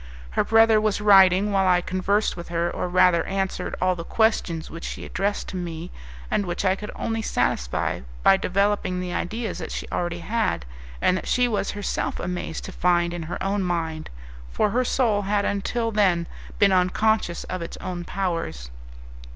Her 0.31 0.43
brother 0.43 0.81
was 0.81 0.99
writing 0.99 1.51
while 1.51 1.67
I 1.67 1.79
conversed 1.79 2.35
with 2.35 2.47
her, 2.49 2.71
or 2.71 2.87
rather 2.89 3.23
answered 3.27 3.75
all 3.79 3.95
the 3.95 4.03
questions 4.03 4.67
which 4.71 4.83
she 4.83 5.05
addressed 5.05 5.47
to 5.49 5.55
me, 5.55 5.91
and 6.31 6.43
which 6.47 6.65
I 6.65 6.75
could 6.75 6.89
only 6.95 7.21
satisfy 7.21 7.99
by 8.23 8.37
developing 8.37 8.99
the 8.99 9.13
ideas 9.13 9.59
that 9.59 9.71
she 9.71 9.87
already 9.91 10.21
had, 10.21 10.65
and 11.03 11.17
that 11.17 11.27
she 11.27 11.47
was 11.47 11.69
herself 11.77 12.19
amazed 12.19 12.63
to 12.63 12.71
find 12.71 13.13
in 13.13 13.21
her 13.29 13.37
own 13.43 13.61
mind, 13.61 14.09
for 14.51 14.71
her 14.71 14.83
soul 14.83 15.21
had 15.21 15.45
until 15.45 15.91
then 15.91 16.25
been 16.57 16.71
unconscious 16.71 17.43
of 17.43 17.61
its 17.61 17.77
own 17.77 18.03
powers. 18.03 18.71